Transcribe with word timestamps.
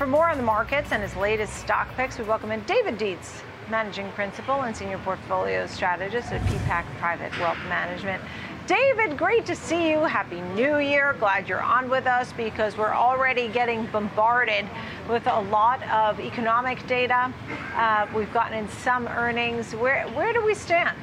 for 0.00 0.06
more 0.06 0.30
on 0.30 0.38
the 0.38 0.42
markets 0.42 0.92
and 0.92 1.02
his 1.02 1.14
latest 1.14 1.54
stock 1.58 1.86
picks, 1.94 2.16
we 2.16 2.24
welcome 2.24 2.50
in 2.50 2.62
David 2.62 2.96
Dietz, 2.96 3.42
Managing 3.68 4.10
Principal 4.12 4.62
and 4.62 4.74
Senior 4.74 4.96
Portfolio 4.96 5.66
Strategist 5.66 6.32
at 6.32 6.40
Peapack 6.46 6.86
Private 6.96 7.38
Wealth 7.38 7.58
Management. 7.68 8.22
David, 8.70 9.18
great 9.18 9.46
to 9.46 9.56
see 9.56 9.90
you. 9.90 9.98
Happy 9.98 10.40
New 10.54 10.78
Year. 10.78 11.16
Glad 11.18 11.48
you're 11.48 11.60
on 11.60 11.90
with 11.90 12.06
us 12.06 12.32
because 12.34 12.76
we're 12.76 12.94
already 12.94 13.48
getting 13.48 13.84
bombarded 13.86 14.64
with 15.08 15.26
a 15.26 15.40
lot 15.40 15.82
of 15.90 16.20
economic 16.20 16.86
data. 16.86 17.34
Uh, 17.74 18.06
we've 18.14 18.32
gotten 18.32 18.56
in 18.56 18.68
some 18.68 19.08
earnings. 19.08 19.74
Where, 19.74 20.06
where 20.10 20.32
do 20.32 20.44
we 20.44 20.54
stand? 20.54 20.96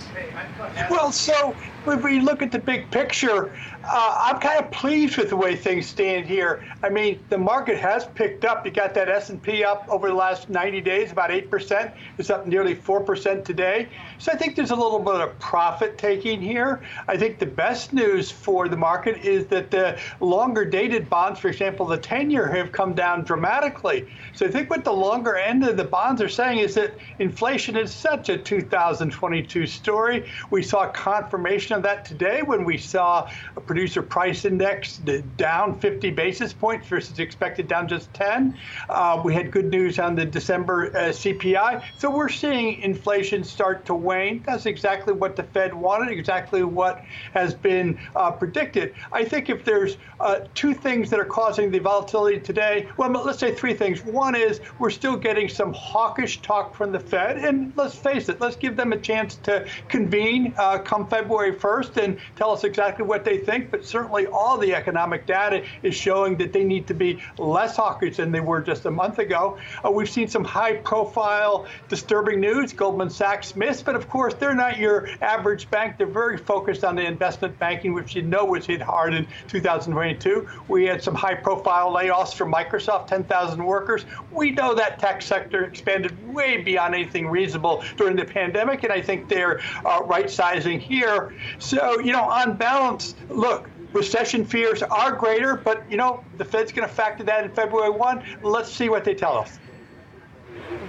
Well, 0.90 1.12
so 1.12 1.54
when 1.84 2.02
we 2.02 2.22
look 2.22 2.42
at 2.42 2.54
the 2.54 2.60
big 2.60 2.90
picture, 2.90 3.52
uh, 3.84 4.32
I'm 4.32 4.40
kind 4.40 4.64
of 4.64 4.72
pleased 4.72 5.18
with 5.18 5.30
the 5.30 5.36
way 5.36 5.56
things 5.58 5.88
stand 5.88 6.26
here. 6.26 6.66
I 6.84 6.90
mean, 6.90 7.20
the 7.28 7.38
market 7.38 7.78
has 7.80 8.06
picked 8.06 8.46
up. 8.46 8.66
You 8.66 8.72
got 8.72 8.94
that 8.94 9.10
S&P 9.10 9.66
up 9.66 9.86
over 9.90 10.08
the 10.08 10.16
last 10.16 10.50
90 10.50 10.80
days, 10.82 11.12
about 11.12 11.32
8%. 11.32 11.94
It's 12.18 12.30
up 12.30 12.48
nearly 12.48 12.76
4% 12.76 13.44
today. 13.44 13.90
So 14.20 14.32
I 14.32 14.38
think 14.38 14.56
there's 14.56 14.72
a 14.72 14.76
little 14.76 15.00
bit 15.00 15.16
of 15.16 15.38
profit 15.40 15.98
taking 15.98 16.42
here. 16.42 16.82
I 17.10 17.18
think 17.18 17.40
the 17.40 17.57
best 17.58 17.92
news 17.92 18.30
for 18.30 18.70
the 18.70 18.78
market 18.78 19.26
is 19.26 19.48
that 19.48 19.72
the 19.72 20.00
longer 20.22 20.64
dated 20.64 21.10
bonds, 21.10 21.40
for 21.40 21.50
example, 21.50 21.88
the 21.88 21.98
10 21.98 22.30
year, 22.30 22.48
have 22.48 22.72
come 22.72 22.94
down 22.94 23.24
dramatically. 23.24 24.08
So 24.34 24.46
I 24.46 24.50
think 24.50 24.70
what 24.70 24.84
the 24.84 24.94
longer 24.94 25.36
end 25.36 25.66
of 25.66 25.76
the 25.76 25.84
bonds 25.84 26.22
are 26.22 26.30
saying 26.30 26.60
is 26.60 26.76
that 26.76 26.94
inflation 27.18 27.76
is 27.76 27.92
such 27.92 28.30
a 28.30 28.38
2022 28.38 29.66
story. 29.66 30.30
We 30.52 30.62
saw 30.62 30.88
confirmation 30.92 31.76
of 31.76 31.82
that 31.84 32.06
today 32.06 32.44
when 32.44 32.64
we 32.64 32.78
saw 32.78 33.28
a 33.56 33.60
producer 33.60 34.04
price 34.04 34.46
index 34.46 34.98
down 35.38 35.80
50 35.80 36.12
basis 36.12 36.54
points 36.54 36.88
versus 36.88 37.18
expected 37.18 37.68
down 37.68 37.88
just 37.88 38.14
10. 38.14 38.58
Uh, 38.88 39.20
we 39.26 39.34
had 39.34 39.52
good 39.52 39.72
news 39.72 39.98
on 39.98 40.16
the 40.16 40.26
December 40.26 40.96
uh, 40.96 41.00
CPI. 41.10 41.84
So 41.98 42.12
we're 42.12 42.30
seeing 42.30 42.80
inflation 42.84 43.44
start 43.44 43.84
to 43.88 43.96
wane. 43.96 44.44
That's 44.46 44.68
exactly 44.68 45.14
what 45.14 45.36
the 45.36 45.44
Fed 45.44 45.74
wanted, 45.74 46.12
exactly 46.12 46.64
what 46.64 47.04
has 47.38 47.54
been 47.54 48.00
uh, 48.16 48.32
predicted. 48.32 48.94
I 49.12 49.24
think 49.24 49.50
if 49.50 49.64
there's 49.64 49.98
uh, 50.20 50.40
two 50.56 50.74
things 50.74 51.10
that 51.12 51.20
are 51.20 51.26
causing 51.26 51.72
the 51.72 51.80
volatility 51.80 52.40
today, 52.40 52.88
well, 52.98 53.10
let's 53.10 53.40
say 53.40 53.54
three 53.54 53.74
things. 53.74 54.04
One 54.04 54.36
is 54.36 54.60
we're 54.80 54.90
still 54.90 55.18
getting 55.18 55.48
some 55.50 55.74
hawkish 55.74 56.42
talk 56.42 56.76
from 56.76 56.92
the 56.92 57.00
Fed. 57.00 57.38
And 57.38 57.74
let's 57.76 57.96
face 57.96 58.30
it, 58.30 58.42
let's 58.42 58.56
give 58.56 58.76
them 58.76 58.94
a 58.94 58.98
chance 58.98 59.36
to 59.44 59.68
convene 59.88 60.54
uh, 60.58 60.80
come 60.80 61.08
February 61.08 61.54
1st 61.54 61.68
1st 61.68 62.04
and 62.04 62.18
tell 62.36 62.52
us 62.52 62.64
exactly 62.64 63.06
what 63.06 63.24
they 63.24 63.38
think, 63.38 63.72
but 63.72 63.86
certainly 63.86 64.26
all 64.28 64.58
the 64.58 64.74
economic 64.74 65.26
data 65.26 65.64
is 65.84 65.96
showing 65.96 66.38
that 66.38 66.54
they 66.54 66.64
need 66.64 66.88
to 66.88 66.94
be 66.94 67.20
less 67.38 67.76
hawkish 67.76 68.18
than 68.18 68.32
they 68.32 68.40
were 68.40 68.62
just 68.62 68.86
a 68.86 68.92
month 68.92 69.20
ago. 69.20 69.58
Uh, 69.84 69.92
we've 69.92 70.10
seen 70.10 70.28
some 70.28 70.44
high 70.44 70.76
profile 70.76 71.66
disturbing 71.90 72.40
news. 72.40 72.74
Goldman 72.74 73.10
Sachs 73.10 73.56
missed, 73.56 73.86
but 73.86 73.96
of 73.96 74.10
course, 74.10 74.34
they're 74.36 74.56
not 74.56 74.78
your 74.78 75.08
average 75.22 75.70
bank. 75.70 75.98
They're 75.98 76.08
very 76.08 76.38
focused 76.38 76.84
on 76.84 76.96
the 76.96 77.04
investment 77.04 77.27
banking, 77.60 77.94
which 77.94 78.16
you 78.16 78.22
know 78.22 78.46
was 78.46 78.66
hit 78.66 78.82
hard 78.82 79.14
in 79.14 79.28
2022. 79.48 80.48
We 80.68 80.86
had 80.86 81.04
some 81.04 81.16
high 81.16 81.36
profile 81.36 81.92
layoffs 81.92 82.34
from 82.34 82.52
Microsoft, 82.52 83.08
10,000 83.08 83.64
workers. 83.64 84.06
We 84.32 84.52
know 84.52 84.74
that 84.76 85.00
tech 85.00 85.22
sector 85.22 85.66
expanded 85.66 86.34
way 86.34 86.62
beyond 86.62 86.96
anything 86.96 87.28
reasonable 87.28 87.84
during 87.98 88.16
the 88.16 88.26
pandemic, 88.26 88.84
and 88.84 88.94
I 88.94 89.02
think 89.02 89.28
they're 89.28 89.60
uh, 89.86 90.02
right 90.04 90.30
sizing 90.30 90.80
here. 90.80 91.34
So, 91.60 92.00
you 92.00 92.12
know, 92.12 92.24
on 92.24 92.56
balance, 92.56 93.16
look, 93.30 93.70
recession 93.94 94.46
fears 94.46 94.84
are 94.84 95.12
greater, 95.14 95.56
but, 95.56 95.90
you 95.90 95.98
know, 95.98 96.24
the 96.38 96.46
Fed's 96.46 96.72
going 96.72 96.88
to 96.88 96.94
factor 96.94 97.24
that 97.24 97.44
in 97.44 97.52
February 97.52 97.90
1. 97.90 98.40
Let's 98.44 98.72
see 98.72 98.90
what 98.90 99.04
they 99.04 99.16
tell 99.16 99.38
us. 99.38 99.60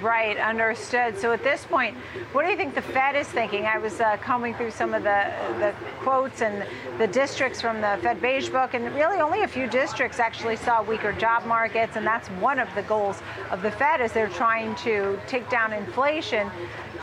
Right, 0.03 0.37
understood. 0.39 1.19
So 1.19 1.33
at 1.33 1.43
this 1.43 1.65
point, 1.65 1.97
what 2.33 2.45
do 2.45 2.51
you 2.51 2.57
think 2.57 2.75
the 2.75 2.83
Fed 2.83 3.17
is 3.17 3.27
thinking? 3.27 3.65
I 3.65 3.79
was 3.79 4.01
uh, 4.01 4.17
combing 4.19 4.55
through 4.55 4.71
some 4.71 4.95
of 4.95 5.03
the, 5.03 5.33
the 5.59 5.75
quotes 6.01 6.41
and 6.41 6.64
the 6.98 7.07
districts 7.07 7.61
from 7.61 7.81
the 7.81 7.98
Fed 8.01 8.20
Beige 8.20 8.48
Book, 8.48 8.75
and 8.75 8.85
really 8.95 9.20
only 9.20 9.42
a 9.42 9.48
few 9.48 9.67
districts 9.67 10.20
actually 10.20 10.57
saw 10.57 10.83
weaker 10.83 11.13
job 11.13 11.47
markets, 11.47 11.97
and 11.97 12.07
that's 12.07 12.29
one 12.29 12.61
of 12.61 12.73
the 12.77 12.83
goals 12.83 13.23
of 13.51 13.63
the 13.63 13.70
Fed 13.73 14.01
as 14.01 14.13
they're 14.13 14.29
trying 14.29 14.75
to 14.77 15.19
take 15.27 15.48
down 15.51 15.73
inflation. 15.73 16.48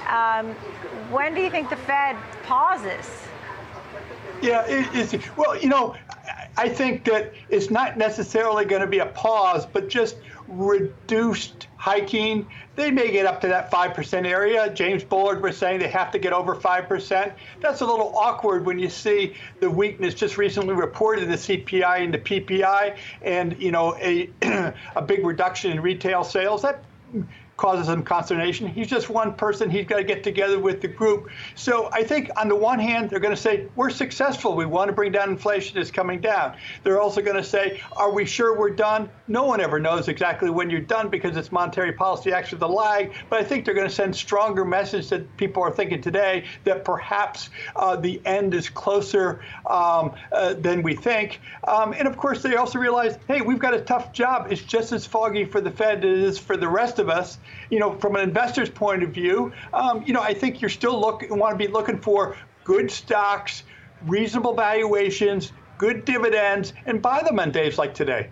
Um, 0.09 0.53
when 1.11 1.35
do 1.35 1.41
you 1.41 1.49
think 1.49 1.69
the 1.69 1.75
Fed 1.75 2.15
pauses? 2.43 3.09
Yeah, 4.41 4.65
it, 4.67 4.87
it's 4.93 5.37
well, 5.37 5.57
you 5.57 5.69
know, 5.69 5.95
I 6.57 6.69
think 6.69 7.03
that 7.05 7.33
it's 7.49 7.69
not 7.69 7.97
necessarily 7.97 8.63
going 8.63 8.81
to 8.81 8.87
be 8.87 8.99
a 8.99 9.07
pause, 9.07 9.65
but 9.65 9.89
just 9.89 10.17
reduced 10.47 11.67
hiking. 11.77 12.47
They 12.75 12.91
may 12.91 13.11
get 13.11 13.25
up 13.25 13.41
to 13.41 13.47
that 13.47 13.71
5% 13.71 14.25
area. 14.25 14.73
James 14.73 15.03
Bullard 15.03 15.41
was 15.41 15.57
saying 15.57 15.79
they 15.79 15.87
have 15.87 16.11
to 16.11 16.19
get 16.19 16.33
over 16.33 16.55
5%. 16.55 17.33
That's 17.61 17.81
a 17.81 17.85
little 17.85 18.17
awkward 18.17 18.65
when 18.65 18.79
you 18.79 18.89
see 18.89 19.35
the 19.59 19.69
weakness 19.69 20.13
just 20.13 20.37
recently 20.37 20.73
reported 20.73 21.23
in 21.23 21.31
the 21.31 21.37
CPI 21.37 22.03
and 22.03 22.13
the 22.13 22.19
PPI 22.19 22.97
and, 23.21 23.59
you 23.61 23.71
know, 23.71 23.95
a, 23.97 24.29
a 24.95 25.01
big 25.01 25.25
reduction 25.25 25.71
in 25.71 25.79
retail 25.79 26.23
sales. 26.23 26.61
That 26.61 26.83
causes 27.57 27.85
some 27.85 28.03
consternation. 28.03 28.67
He's 28.67 28.87
just 28.87 29.09
one 29.09 29.33
person. 29.33 29.69
He's 29.69 29.85
got 29.85 29.97
to 29.97 30.03
get 30.03 30.23
together 30.23 30.59
with 30.59 30.81
the 30.81 30.87
group. 30.87 31.29
So 31.55 31.89
I 31.91 32.03
think 32.03 32.29
on 32.37 32.49
the 32.49 32.55
one 32.55 32.79
hand, 32.79 33.09
they're 33.09 33.19
going 33.19 33.35
to 33.35 33.41
say, 33.41 33.67
we're 33.75 33.89
successful. 33.89 34.55
We 34.55 34.65
want 34.65 34.89
to 34.89 34.93
bring 34.93 35.11
down 35.11 35.29
inflation. 35.29 35.77
It's 35.77 35.91
coming 35.91 36.19
down. 36.19 36.57
They're 36.83 36.99
also 36.99 37.21
going 37.21 37.37
to 37.37 37.43
say, 37.43 37.81
are 37.93 38.11
we 38.11 38.25
sure 38.25 38.57
we're 38.57 38.71
done? 38.71 39.09
No 39.27 39.45
one 39.45 39.61
ever 39.61 39.79
knows 39.79 40.09
exactly 40.09 40.49
when 40.49 40.69
you're 40.69 40.81
done 40.81 41.09
because 41.09 41.37
it's 41.37 41.51
monetary 41.51 41.93
policy 41.93 42.33
actually 42.33 42.59
the 42.59 42.67
lag. 42.67 43.13
But 43.29 43.39
I 43.39 43.43
think 43.43 43.63
they're 43.63 43.73
going 43.73 43.87
to 43.87 43.93
send 43.93 44.15
stronger 44.15 44.65
message 44.65 45.09
that 45.09 45.37
people 45.37 45.63
are 45.63 45.71
thinking 45.71 46.01
today 46.01 46.45
that 46.65 46.83
perhaps 46.83 47.49
uh, 47.75 47.95
the 47.95 48.21
end 48.25 48.53
is 48.53 48.69
closer 48.69 49.41
um, 49.65 50.13
uh, 50.31 50.53
than 50.55 50.81
we 50.81 50.95
think. 50.95 51.39
Um, 51.67 51.93
and 51.93 52.07
of 52.07 52.17
course, 52.17 52.41
they 52.43 52.55
also 52.55 52.79
realize, 52.79 53.17
hey, 53.27 53.41
we've 53.41 53.59
got 53.59 53.73
a 53.73 53.81
tough 53.81 54.11
job. 54.11 54.51
It's 54.51 54.61
just 54.61 54.91
as 54.91 55.05
foggy 55.05 55.45
for 55.45 55.61
the 55.61 55.71
Fed 55.71 56.03
as 56.03 56.03
it 56.03 56.23
is 56.23 56.37
for 56.37 56.57
the 56.57 56.67
rest 56.67 56.99
of 56.99 57.09
us 57.09 57.37
you 57.69 57.79
know, 57.79 57.97
from 57.99 58.15
an 58.15 58.21
investor's 58.21 58.69
point 58.69 59.03
of 59.03 59.09
view, 59.11 59.51
um, 59.73 60.03
you 60.05 60.13
know, 60.13 60.21
I 60.21 60.33
think 60.33 60.61
you're 60.61 60.69
still 60.69 60.99
looking 60.99 61.37
want 61.37 61.53
to 61.53 61.57
be 61.57 61.71
looking 61.71 61.99
for 61.99 62.37
good 62.63 62.89
stocks, 62.89 63.63
reasonable 64.05 64.53
valuations, 64.53 65.51
good 65.77 66.05
dividends, 66.05 66.73
and 66.85 67.01
buy 67.01 67.21
them 67.23 67.39
on 67.39 67.51
days 67.51 67.77
like 67.77 67.93
today. 67.93 68.29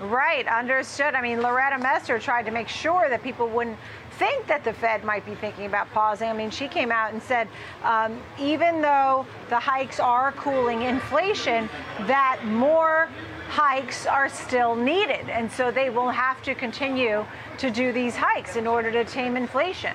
Right, 0.00 0.46
understood. 0.46 1.14
I 1.14 1.22
mean, 1.22 1.40
Loretta 1.40 1.78
Mester 1.78 2.18
tried 2.18 2.44
to 2.44 2.50
make 2.50 2.68
sure 2.68 3.08
that 3.08 3.22
people 3.22 3.48
wouldn't 3.48 3.78
think 4.18 4.46
that 4.46 4.62
the 4.62 4.74
Fed 4.74 5.04
might 5.04 5.24
be 5.24 5.34
thinking 5.34 5.64
about 5.64 5.90
pausing. 5.92 6.28
I 6.28 6.34
mean, 6.34 6.50
she 6.50 6.68
came 6.68 6.92
out 6.92 7.14
and 7.14 7.22
said 7.22 7.48
um, 7.82 8.20
even 8.38 8.82
though 8.82 9.26
the 9.48 9.58
hikes 9.58 9.98
are 9.98 10.32
cooling 10.32 10.82
inflation, 10.82 11.70
that 12.00 12.40
more 12.44 13.08
hikes 13.48 14.06
are 14.06 14.28
still 14.28 14.74
needed. 14.76 15.30
And 15.30 15.50
so 15.50 15.70
they 15.70 15.88
will 15.88 16.10
have 16.10 16.42
to 16.42 16.54
continue 16.54 17.24
to 17.58 17.70
do 17.70 17.90
these 17.90 18.16
hikes 18.16 18.56
in 18.56 18.66
order 18.66 18.92
to 18.92 19.04
tame 19.04 19.34
inflation. 19.34 19.94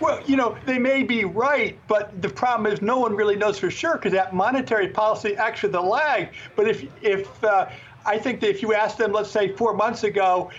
Well, 0.00 0.22
you 0.26 0.36
know, 0.36 0.56
they 0.64 0.78
may 0.78 1.02
be 1.02 1.24
right, 1.24 1.76
but 1.88 2.22
the 2.22 2.28
problem 2.28 2.72
is 2.72 2.80
no 2.80 2.98
one 3.00 3.16
really 3.16 3.34
knows 3.34 3.58
for 3.58 3.68
sure 3.68 3.94
because 3.94 4.12
that 4.12 4.32
monetary 4.32 4.88
policy 4.88 5.36
actually 5.36 5.72
the 5.72 5.80
lag. 5.80 6.28
But 6.54 6.68
if 6.68 6.86
if 7.02 7.42
uh, 7.42 7.68
I 8.08 8.16
think 8.16 8.40
that 8.40 8.48
if 8.48 8.62
you 8.62 8.72
asked 8.72 8.96
them, 8.96 9.12
let's 9.12 9.30
say 9.30 9.52
four 9.52 9.74
months 9.74 10.02
ago, 10.02 10.50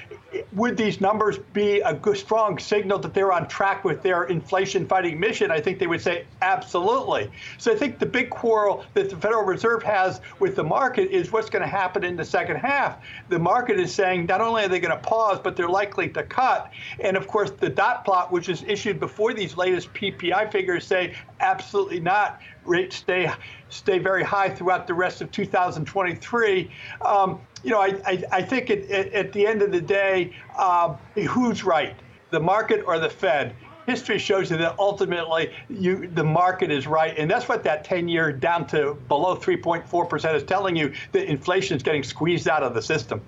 would 0.53 0.77
these 0.77 1.01
numbers 1.01 1.37
be 1.53 1.79
a 1.81 1.93
good, 1.93 2.17
strong 2.17 2.59
signal 2.59 2.99
that 2.99 3.13
they're 3.13 3.31
on 3.31 3.47
track 3.47 3.83
with 3.83 4.01
their 4.03 4.23
inflation 4.25 4.87
fighting 4.87 5.19
mission? 5.19 5.51
I 5.51 5.59
think 5.59 5.79
they 5.79 5.87
would 5.87 6.01
say 6.01 6.25
absolutely. 6.41 7.31
So 7.57 7.71
I 7.71 7.75
think 7.75 7.99
the 7.99 8.05
big 8.05 8.29
quarrel 8.29 8.85
that 8.93 9.09
the 9.09 9.17
Federal 9.17 9.43
Reserve 9.43 9.83
has 9.83 10.21
with 10.39 10.55
the 10.55 10.63
market 10.63 11.11
is 11.11 11.31
what's 11.31 11.49
going 11.49 11.63
to 11.63 11.69
happen 11.69 12.03
in 12.03 12.15
the 12.15 12.25
second 12.25 12.57
half. 12.57 12.97
The 13.29 13.39
market 13.39 13.79
is 13.79 13.93
saying 13.93 14.27
not 14.27 14.41
only 14.41 14.63
are 14.63 14.67
they 14.67 14.79
going 14.79 14.95
to 14.95 15.03
pause, 15.03 15.39
but 15.39 15.55
they're 15.55 15.69
likely 15.69 16.09
to 16.09 16.23
cut. 16.23 16.71
And 16.99 17.17
of 17.17 17.27
course, 17.27 17.51
the 17.51 17.69
dot 17.69 18.05
plot, 18.05 18.31
which 18.31 18.49
is 18.49 18.63
issued 18.67 18.99
before 18.99 19.33
these 19.33 19.57
latest 19.57 19.93
PPI 19.93 20.51
figures, 20.51 20.85
say 20.85 21.15
absolutely 21.39 21.99
not. 21.99 22.41
Rates 22.65 22.97
stay 22.97 23.31
stay 23.69 23.99
very 23.99 24.23
high 24.23 24.49
throughout 24.49 24.87
the 24.87 24.93
rest 24.93 25.21
of 25.21 25.31
2023. 25.31 26.71
Um, 27.01 27.39
you 27.63 27.71
know, 27.71 27.79
I, 27.79 27.99
I, 28.05 28.23
I 28.31 28.41
think 28.41 28.69
it, 28.69 28.89
it, 28.89 29.13
at 29.13 29.33
the 29.33 29.45
end 29.45 29.61
of 29.61 29.71
the 29.71 29.81
day, 29.81 30.33
uh, 30.57 30.95
who's 31.27 31.63
right, 31.63 31.95
the 32.31 32.39
market 32.39 32.83
or 32.85 32.99
the 32.99 33.09
Fed? 33.09 33.55
History 33.85 34.19
shows 34.19 34.51
you 34.51 34.57
that 34.57 34.77
ultimately 34.77 35.51
you, 35.67 36.07
the 36.13 36.23
market 36.23 36.69
is 36.69 36.85
right, 36.85 37.17
and 37.17 37.29
that's 37.29 37.49
what 37.49 37.63
that 37.63 37.83
10-year 37.83 38.31
down 38.33 38.67
to 38.67 38.93
below 39.07 39.35
3.4% 39.35 40.35
is 40.35 40.43
telling 40.43 40.75
you 40.75 40.93
that 41.11 41.25
inflation 41.25 41.75
is 41.75 41.81
getting 41.81 42.03
squeezed 42.03 42.47
out 42.47 42.61
of 42.61 42.75
the 42.75 42.81
system. 42.81 43.19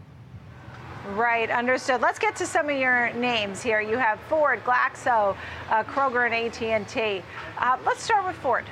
Right, 1.16 1.50
understood. 1.50 2.00
Let's 2.00 2.20
get 2.20 2.36
to 2.36 2.46
some 2.46 2.70
of 2.70 2.78
your 2.78 3.12
names 3.14 3.62
here. 3.62 3.82
You 3.82 3.98
have 3.98 4.20
Ford, 4.30 4.64
Glaxo, 4.64 5.36
uh, 5.70 5.84
Kroger, 5.84 6.26
and 6.32 6.34
AT&T. 6.34 7.24
Uh, 7.58 7.78
let's 7.84 8.04
start 8.04 8.26
with 8.28 8.36
Ford. 8.38 8.66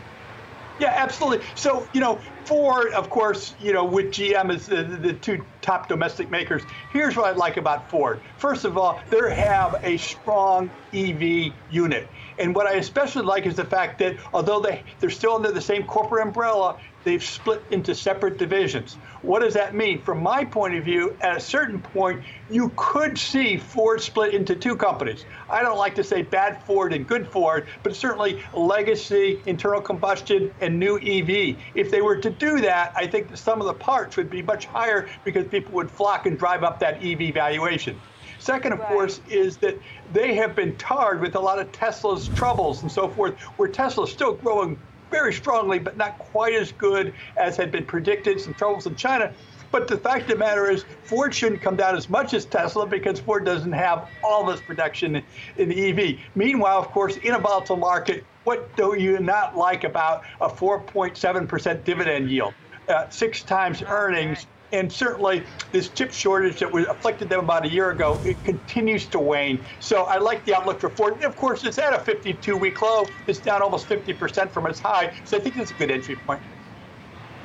Yeah, 0.80 0.94
absolutely. 0.96 1.48
So, 1.56 1.90
you 1.94 2.02
know, 2.02 2.22
Ford, 2.46 2.94
of 2.94 3.10
course, 3.10 3.56
you 3.60 3.74
know, 3.74 3.86
with 3.86 4.08
GM 4.08 4.54
is 4.54 4.68
the, 4.68 4.84
the 4.84 5.14
two 5.14 5.48
top 5.62 5.88
domestic 5.88 6.30
makers. 6.30 6.64
Here's 6.92 7.16
what 7.16 7.26
I 7.26 7.32
like 7.32 7.58
about 7.58 7.90
Ford. 7.90 8.22
First 8.38 8.66
of 8.66 8.78
all, 8.78 9.02
they 9.10 9.36
have 9.36 9.76
a 9.84 9.98
strong 9.98 10.72
EV 10.94 11.54
unit. 11.70 12.10
And 12.38 12.56
what 12.56 12.68
I 12.68 12.74
especially 12.74 13.24
like 13.24 13.46
is 13.46 13.56
the 13.56 13.66
fact 13.66 14.00
that 14.00 14.18
although 14.34 14.60
they, 14.60 14.84
they're 15.00 15.10
still 15.10 15.36
under 15.36 15.52
the 15.52 15.62
same 15.62 15.84
corporate 15.84 16.26
umbrella, 16.26 16.78
they've 17.04 17.24
split 17.24 17.66
into 17.70 17.96
separate 17.96 18.38
divisions. 18.38 18.98
What 19.22 19.40
does 19.42 19.54
that 19.54 19.76
mean? 19.76 20.02
From 20.02 20.22
my 20.22 20.46
point 20.46 20.76
of 20.76 20.84
view, 20.84 21.18
at 21.22 21.38
a 21.38 21.40
certain 21.40 21.82
point, 21.82 22.24
you 22.50 22.74
could 22.76 23.18
see 23.18 23.58
Ford 23.58 24.02
split 24.02 24.34
into 24.34 24.56
two 24.56 24.76
companies. 24.76 25.26
I 25.50 25.62
don't 25.62 25.78
like 25.78 25.96
to 25.96 26.04
say 26.04 26.22
bad 26.22 26.64
Ford 26.66 26.94
and 26.94 27.08
good 27.08 27.32
Ford, 27.32 27.68
but 27.84 27.96
certainly 27.96 28.44
legacy, 28.54 29.42
internal 29.46 29.82
combustion, 29.82 30.54
and 30.60 30.80
new 30.80 30.98
EV. 30.98 31.58
If 31.74 31.92
they 31.92 32.02
were 32.02 32.18
to 32.18 32.30
do 32.30 32.62
that, 32.62 32.94
I 32.96 33.08
think 33.08 33.36
sum 33.38 33.62
of 33.62 33.68
the 33.68 33.74
parts 33.74 34.18
would 34.18 34.30
be 34.30 34.42
much 34.42 34.66
higher 34.66 35.10
because 35.24 35.46
people 35.52 35.76
would 35.76 35.92
flock 35.92 36.26
and 36.26 36.38
drive 36.40 36.64
up 36.64 36.80
that 36.80 37.04
EV 37.04 37.34
valuation. 37.34 38.02
Second, 38.40 38.74
of 38.74 38.80
Right. 38.80 38.88
course, 38.90 39.20
is 39.28 39.60
that 39.60 39.80
they 40.06 40.36
have 40.36 40.56
been 40.56 40.78
tarred 40.78 41.22
with 41.22 41.36
a 41.36 41.40
lot 41.40 41.60
of 41.60 41.72
Tesla's 41.72 42.30
troubles 42.30 42.84
and 42.84 42.92
so 42.92 43.10
forth, 43.10 43.40
where 43.58 43.70
Tesla's 43.70 44.12
still 44.12 44.36
growing 44.36 44.84
very 45.12 45.34
strongly, 45.34 45.80
but 45.80 45.98
not 45.98 46.18
quite 46.20 46.54
as 46.56 46.72
good 46.72 47.16
as 47.38 47.58
had 47.58 47.72
been 47.72 47.86
predicted. 47.86 48.40
Some 48.42 48.54
troubles 48.56 48.88
in 48.88 48.96
China. 48.96 49.36
But 49.72 49.88
the 49.88 49.98
fact 49.98 50.24
of 50.24 50.28
the 50.30 50.38
matter 50.38 50.70
is, 50.70 50.86
Ford 51.04 51.34
shouldn't 51.36 51.62
come 51.62 51.78
down 51.78 51.96
as 51.96 52.10
much 52.10 52.34
as 52.34 52.46
Tesla 52.46 52.88
because 52.88 53.20
Ford 53.22 53.46
doesn't 53.46 53.74
have 53.74 54.10
all 54.24 54.46
this 54.46 54.62
production 54.62 55.26
in 55.58 55.70
the 55.70 55.76
EV. 55.90 56.20
Meanwhile, 56.36 56.80
of 56.80 56.92
course, 56.92 57.18
in 57.18 57.34
a 57.36 57.40
volatile 57.40 57.78
market, 57.78 58.28
what 58.44 58.76
do 58.76 58.96
you 58.98 59.20
not 59.20 59.56
like 59.58 59.84
about 59.84 60.24
a 60.42 60.50
4.7% 60.50 61.84
dividend 61.86 62.30
yield, 62.32 62.56
uh, 62.90 63.10
six 63.10 63.44
times 63.44 63.84
earnings? 63.88 64.48
And 64.72 64.92
certainly, 64.92 65.44
this 65.72 65.90
chip 65.90 66.12
shortage 66.12 66.60
that 66.60 66.72
was 66.72 66.86
afflicted 66.86 67.28
them 67.30 67.40
about 67.40 67.66
a 67.66 67.70
year 67.70 67.90
ago, 67.90 68.20
it 68.24 68.42
continues 68.44 69.06
to 69.08 69.20
wane. 69.20 69.60
So 69.80 70.04
I 70.04 70.18
like 70.18 70.46
the 70.46 70.56
outlook 70.56 70.80
for 70.80 70.90
Ford. 70.90 71.24
Of 71.24 71.36
course, 71.36 71.64
it's 71.64 71.80
at 71.80 71.94
a 71.94 71.98
52-week 71.98 72.82
low. 72.82 73.08
It's 73.26 73.40
down 73.40 73.64
almost 73.64 73.88
50% 73.90 74.52
from 74.52 74.68
its 74.68 74.80
high. 74.80 75.14
So 75.26 75.38
I 75.38 75.40
think 75.40 75.58
it's 75.58 75.72
a 75.72 75.74
good 75.74 75.90
entry 75.90 76.16
point. 76.18 76.42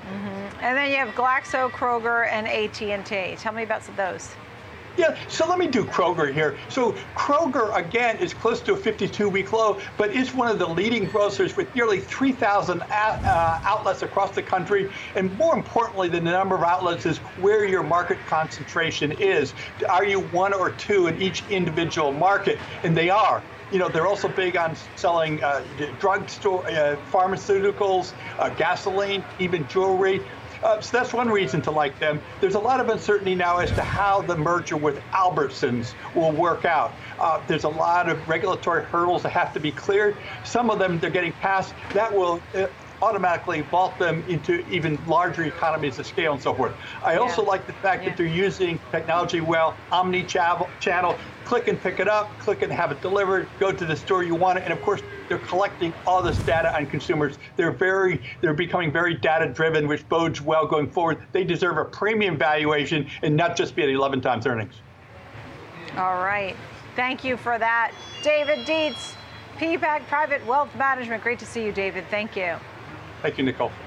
Mm-hmm. 0.07 0.61
And 0.61 0.77
then 0.77 0.91
you 0.91 0.97
have 0.97 1.15
Glaxo, 1.15 1.71
Kroger, 1.71 2.29
and 2.31 2.47
AT&T. 2.47 3.37
Tell 3.37 3.53
me 3.53 3.63
about 3.63 3.83
some 3.83 3.93
of 3.93 3.97
those. 3.97 4.29
Yeah, 4.97 5.17
so 5.27 5.49
let 5.49 5.59
me 5.59 5.67
do 5.67 5.85
Kroger 5.85 6.33
here. 6.33 6.57
So 6.69 6.93
Kroger, 7.17 7.77
again, 7.77 8.17
is 8.19 8.33
close 8.33 8.63
to 8.63 8.75
a 8.75 8.79
52-week 8.79 9.53
low, 9.53 9.81
but 9.97 10.13
is 10.13 10.33
one 10.35 10.49
of 10.49 10.59
the 10.61 10.69
leading 10.69 11.07
grocers 11.07 11.57
with 11.57 11.75
nearly 11.75 12.01
3,000 12.01 12.83
uh, 12.83 13.59
outlets 13.65 14.03
across 14.03 14.31
the 14.33 14.43
country. 14.43 14.93
And 15.17 15.37
more 15.37 15.57
importantly 15.57 16.09
than 16.09 16.25
the 16.25 16.31
number 16.31 16.55
of 16.57 16.63
outlets 16.63 17.07
is 17.07 17.19
where 17.37 17.65
your 17.67 17.83
market 17.83 18.25
concentration 18.25 19.13
is. 19.13 19.55
Are 19.89 20.05
you 20.05 20.21
one 20.21 20.55
or 20.55 20.71
two 20.73 21.09
in 21.09 21.21
each 21.21 21.45
individual 21.49 22.13
market? 22.13 22.61
And 22.85 22.97
they 22.97 23.11
are. 23.11 23.45
You 23.71 23.81
know, 23.81 23.89
they're 23.89 24.07
also 24.07 24.29
big 24.29 24.57
on 24.57 24.77
selling 24.95 25.43
uh, 25.43 25.65
drugstore, 25.99 26.69
uh, 26.69 26.97
pharmaceuticals, 27.11 28.15
uh, 28.39 28.51
gasoline, 28.51 29.25
even 29.39 29.67
jewelry. 29.67 30.25
Uh, 30.63 30.81
so 30.81 30.97
that's 30.97 31.13
one 31.13 31.29
reason 31.29 31.61
to 31.63 31.71
like 31.71 31.99
them. 31.99 32.21
There's 32.41 32.55
a 32.55 32.61
lot 32.61 32.81
of 32.81 32.89
uncertainty 32.89 33.35
now 33.35 33.59
as 33.59 33.71
to 33.73 33.83
how 33.83 34.23
the 34.23 34.37
merger 34.37 34.77
with 34.77 34.99
Albertsons 35.13 35.95
will 36.15 36.33
work 36.33 36.65
out. 36.65 36.93
Uh, 37.19 37.41
there's 37.47 37.65
a 37.65 37.69
lot 37.69 38.09
of 38.09 38.29
regulatory 38.29 38.85
hurdles 38.85 39.23
that 39.23 39.31
have 39.31 39.53
to 39.55 39.61
be 39.61 39.73
cleared. 39.73 40.17
Some 40.45 40.71
of 40.71 40.79
them 40.79 40.99
they're 40.99 41.11
getting 41.11 41.33
past. 41.33 41.75
That 41.93 42.15
will 42.15 42.41
uh, 42.55 42.67
automatically 43.05 43.61
vault 43.61 43.99
them 43.99 44.25
into 44.27 44.61
even 44.67 44.99
larger 45.07 45.45
economies 45.45 45.99
of 45.99 46.07
scale 46.07 46.33
and 46.33 46.43
so 46.43 46.55
forth. 46.55 46.75
I 47.03 47.17
also 47.17 47.43
Yeah. 47.43 47.49
like 47.49 47.67
the 47.67 47.75
fact 47.75 48.03
Yeah. 48.03 48.09
that 48.11 48.17
they're 48.17 48.27
using 48.27 48.81
technology 48.91 49.41
well, 49.43 49.77
omni-channel, 49.93 51.21
click 51.45 51.69
and 51.69 51.81
pick 51.81 52.01
it 52.01 52.09
up, 52.09 52.39
click 52.39 52.63
and 52.63 52.73
have 52.73 52.91
it 52.91 53.03
delivered, 53.03 53.51
go 53.59 53.71
to 53.71 53.85
the 53.85 53.95
store 53.95 54.23
you 54.23 54.35
want 54.35 54.59
it, 54.59 54.65
and 54.65 54.73
of 54.73 54.81
course 54.81 55.03
they're 55.29 55.39
collecting 55.39 55.93
all 56.07 56.23
this 56.23 56.39
data 56.39 56.75
on 56.75 56.87
consumers. 56.87 57.39
They're 57.57 57.71
very, 57.73 58.23
they're 58.41 58.55
becoming 58.55 58.91
very 58.91 59.15
data-driven, 59.15 59.87
which 59.87 60.09
bodes 60.09 60.41
well 60.41 60.67
going 60.67 60.91
forward. 60.91 61.19
They 61.33 61.45
deserve 61.45 61.77
a 61.77 61.85
premium 61.85 62.39
valuation 62.39 63.07
and 63.23 63.37
not 63.37 63.55
just 63.57 63.77
be 63.77 63.83
at 63.83 63.91
11 63.91 64.23
times 64.23 64.47
earnings. 64.47 64.81
All 65.99 66.17
right. 66.17 66.57
Thank 66.97 67.23
you 67.25 67.37
for 67.37 67.59
that. 67.59 67.93
David 68.23 68.65
Dietz, 68.65 69.15
Peapack 69.59 70.07
Private 70.09 70.45
Wealth 70.47 70.75
Management. 70.77 71.23
Great 71.23 71.39
to 71.41 71.47
see 71.47 71.65
you, 71.65 71.73
David. 71.73 72.05
Thank 72.11 72.37
you. 72.37 72.57
Thank 73.25 73.39
you, 73.39 73.45
Nicole. 73.45 73.84